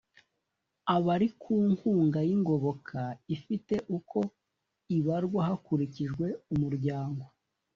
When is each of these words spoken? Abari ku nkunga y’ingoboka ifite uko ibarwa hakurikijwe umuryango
Abari 0.95 1.27
ku 1.41 1.53
nkunga 1.71 2.19
y’ingoboka 2.27 2.99
ifite 3.35 3.75
uko 3.97 4.19
ibarwa 4.97 5.39
hakurikijwe 5.49 6.25
umuryango 6.53 7.23